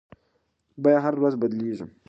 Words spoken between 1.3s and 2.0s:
بدلیږي.